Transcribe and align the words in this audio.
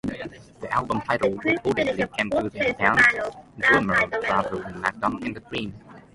The 0.61 0.71
album 0.73 1.01
title 1.01 1.29
reportedly 1.41 2.11
came 2.17 2.31
to 2.31 2.49
the 2.49 2.73
band's 2.73 3.39
drummer 3.59 4.01
Travis 4.23 4.61
McNabb 4.73 5.23
in 5.23 5.37
a 5.37 5.39
dream. 5.41 5.75